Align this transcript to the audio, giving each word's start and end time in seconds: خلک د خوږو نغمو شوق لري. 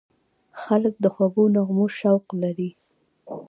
خلک 0.61 0.93
د 1.03 1.05
خوږو 1.13 1.43
نغمو 1.55 1.85
شوق 1.99 2.25
لري. 2.41 2.69